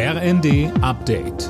RND 0.00 0.70
Update. 0.80 1.48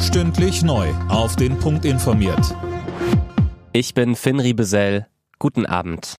Stündlich 0.00 0.62
neu. 0.62 0.88
Auf 1.10 1.36
den 1.36 1.58
Punkt 1.58 1.84
informiert. 1.84 2.56
Ich 3.74 3.92
bin 3.92 4.16
Finn 4.16 4.40
Riebesell. 4.40 5.06
Guten 5.38 5.66
Abend. 5.66 6.14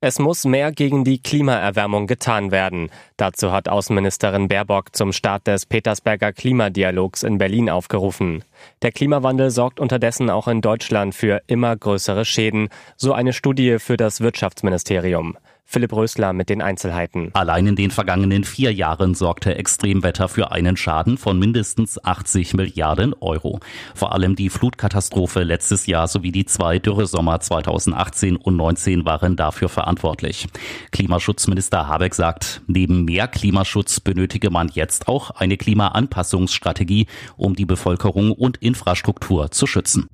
Es 0.00 0.18
muss 0.18 0.44
mehr 0.46 0.72
gegen 0.72 1.04
die 1.04 1.22
Klimaerwärmung 1.22 2.08
getan 2.08 2.50
werden. 2.50 2.90
Dazu 3.16 3.52
hat 3.52 3.68
Außenministerin 3.68 4.48
Baerbock 4.48 4.96
zum 4.96 5.12
Start 5.12 5.46
des 5.46 5.64
Petersberger 5.66 6.32
Klimadialogs 6.32 7.22
in 7.22 7.38
Berlin 7.38 7.70
aufgerufen. 7.70 8.42
Der 8.82 8.90
Klimawandel 8.90 9.52
sorgt 9.52 9.78
unterdessen 9.78 10.28
auch 10.28 10.48
in 10.48 10.60
Deutschland 10.60 11.14
für 11.14 11.40
immer 11.46 11.76
größere 11.76 12.24
Schäden, 12.24 12.68
so 12.96 13.12
eine 13.12 13.32
Studie 13.32 13.78
für 13.78 13.96
das 13.96 14.20
Wirtschaftsministerium. 14.20 15.36
Philipp 15.64 15.92
Rösler 15.92 16.32
mit 16.32 16.48
den 16.48 16.62
Einzelheiten. 16.62 17.30
Allein 17.32 17.66
in 17.66 17.76
den 17.76 17.90
vergangenen 17.90 18.44
vier 18.44 18.72
Jahren 18.72 19.14
sorgte 19.14 19.54
Extremwetter 19.54 20.28
für 20.28 20.52
einen 20.52 20.76
Schaden 20.76 21.18
von 21.18 21.38
mindestens 21.38 22.02
80 22.04 22.54
Milliarden 22.54 23.14
Euro. 23.20 23.60
Vor 23.94 24.12
allem 24.12 24.36
die 24.36 24.50
Flutkatastrophe 24.50 25.42
letztes 25.42 25.86
Jahr 25.86 26.08
sowie 26.08 26.32
die 26.32 26.44
zwei 26.44 26.78
Dürresommer 26.78 27.40
2018 27.40 28.36
und 28.36 28.56
19 28.56 29.04
waren 29.04 29.36
dafür 29.36 29.68
verantwortlich. 29.68 30.48
Klimaschutzminister 30.90 31.86
Habeck 31.86 32.14
sagt, 32.14 32.62
neben 32.66 33.04
mehr 33.04 33.28
Klimaschutz 33.28 34.00
benötige 34.00 34.50
man 34.50 34.68
jetzt 34.68 35.08
auch 35.08 35.30
eine 35.30 35.56
Klimaanpassungsstrategie, 35.56 37.06
um 37.36 37.54
die 37.54 37.66
Bevölkerung 37.66 38.32
und 38.32 38.56
Infrastruktur 38.58 39.50
zu 39.50 39.66
schützen. 39.66 40.08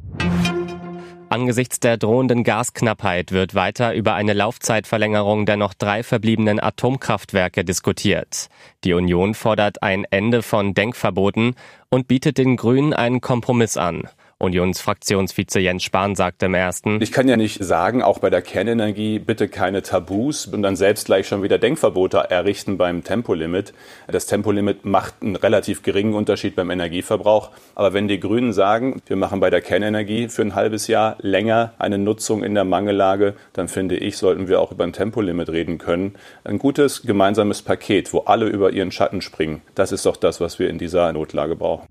Angesichts 1.28 1.80
der 1.80 1.96
drohenden 1.96 2.44
Gasknappheit 2.44 3.32
wird 3.32 3.56
weiter 3.56 3.94
über 3.94 4.14
eine 4.14 4.32
Laufzeitverlängerung 4.32 5.44
der 5.44 5.56
noch 5.56 5.74
drei 5.74 6.04
verbliebenen 6.04 6.60
Atomkraftwerke 6.60 7.64
diskutiert. 7.64 8.46
Die 8.84 8.92
Union 8.92 9.34
fordert 9.34 9.82
ein 9.82 10.04
Ende 10.08 10.42
von 10.42 10.72
Denkverboten 10.72 11.56
und 11.90 12.06
bietet 12.06 12.38
den 12.38 12.56
Grünen 12.56 12.92
einen 12.92 13.20
Kompromiss 13.20 13.76
an. 13.76 14.04
Unionsfraktionsvize 14.38 15.60
Jens 15.60 15.82
Spahn 15.82 16.14
sagte 16.14 16.46
im 16.46 16.54
ersten. 16.54 17.00
Ich 17.00 17.10
kann 17.10 17.26
ja 17.26 17.38
nicht 17.38 17.64
sagen, 17.64 18.02
auch 18.02 18.18
bei 18.18 18.28
der 18.28 18.42
Kernenergie 18.42 19.18
bitte 19.18 19.48
keine 19.48 19.80
Tabus 19.80 20.46
und 20.46 20.62
dann 20.62 20.76
selbst 20.76 21.06
gleich 21.06 21.26
schon 21.26 21.42
wieder 21.42 21.56
Denkverbote 21.56 22.18
errichten 22.18 22.76
beim 22.76 23.02
Tempolimit. 23.02 23.72
Das 24.08 24.26
Tempolimit 24.26 24.84
macht 24.84 25.14
einen 25.22 25.36
relativ 25.36 25.82
geringen 25.82 26.12
Unterschied 26.12 26.54
beim 26.54 26.70
Energieverbrauch. 26.70 27.50
Aber 27.74 27.94
wenn 27.94 28.08
die 28.08 28.20
Grünen 28.20 28.52
sagen, 28.52 29.00
wir 29.06 29.16
machen 29.16 29.40
bei 29.40 29.48
der 29.48 29.62
Kernenergie 29.62 30.28
für 30.28 30.42
ein 30.42 30.54
halbes 30.54 30.86
Jahr 30.86 31.16
länger 31.20 31.72
eine 31.78 31.96
Nutzung 31.96 32.44
in 32.44 32.54
der 32.54 32.64
Mangellage, 32.64 33.36
dann 33.54 33.68
finde 33.68 33.96
ich, 33.96 34.18
sollten 34.18 34.48
wir 34.48 34.60
auch 34.60 34.70
über 34.70 34.84
ein 34.84 34.92
Tempolimit 34.92 35.48
reden 35.48 35.78
können. 35.78 36.14
Ein 36.44 36.58
gutes 36.58 37.02
gemeinsames 37.02 37.62
Paket, 37.62 38.12
wo 38.12 38.20
alle 38.20 38.46
über 38.46 38.70
ihren 38.70 38.92
Schatten 38.92 39.22
springen. 39.22 39.62
Das 39.74 39.92
ist 39.92 40.04
doch 40.04 40.16
das, 40.16 40.42
was 40.42 40.58
wir 40.58 40.68
in 40.68 40.76
dieser 40.78 41.10
Notlage 41.14 41.56
brauchen. 41.56 41.86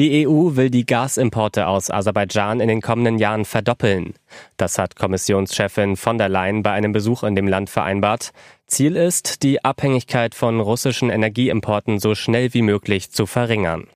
Die 0.00 0.26
EU 0.26 0.56
will 0.56 0.70
die 0.70 0.86
Gasimporte 0.86 1.66
aus 1.66 1.90
Aserbaidschan 1.90 2.60
in 2.60 2.68
den 2.68 2.80
kommenden 2.80 3.18
Jahren 3.18 3.44
verdoppeln. 3.44 4.14
Das 4.56 4.78
hat 4.78 4.96
Kommissionschefin 4.96 5.96
von 5.96 6.16
der 6.16 6.30
Leyen 6.30 6.62
bei 6.62 6.70
einem 6.70 6.92
Besuch 6.92 7.22
in 7.22 7.36
dem 7.36 7.46
Land 7.46 7.68
vereinbart. 7.68 8.30
Ziel 8.66 8.96
ist, 8.96 9.42
die 9.42 9.62
Abhängigkeit 9.62 10.34
von 10.34 10.58
russischen 10.58 11.10
Energieimporten 11.10 11.98
so 11.98 12.14
schnell 12.14 12.54
wie 12.54 12.62
möglich 12.62 13.10
zu 13.10 13.26
verringern. 13.26 13.88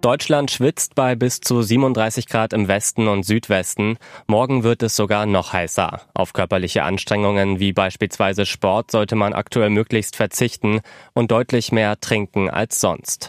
Deutschland 0.00 0.50
schwitzt 0.50 0.96
bei 0.96 1.14
bis 1.14 1.40
zu 1.40 1.62
37 1.62 2.26
Grad 2.26 2.52
im 2.52 2.66
Westen 2.66 3.06
und 3.06 3.22
Südwesten. 3.22 3.96
Morgen 4.26 4.64
wird 4.64 4.82
es 4.82 4.96
sogar 4.96 5.26
noch 5.26 5.52
heißer. 5.52 6.00
Auf 6.14 6.32
körperliche 6.32 6.82
Anstrengungen 6.82 7.60
wie 7.60 7.72
beispielsweise 7.72 8.44
Sport 8.44 8.90
sollte 8.90 9.14
man 9.14 9.34
aktuell 9.34 9.70
möglichst 9.70 10.16
verzichten 10.16 10.80
und 11.14 11.30
deutlich 11.30 11.70
mehr 11.70 12.00
trinken 12.00 12.50
als 12.50 12.80
sonst. 12.80 13.28